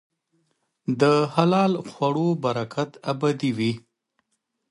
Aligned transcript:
د 1.01 1.03
حلال 1.35 1.71
خوړو 1.93 2.27
برکت 2.43 2.91
ابدي 3.11 3.51
وي. 3.57 3.73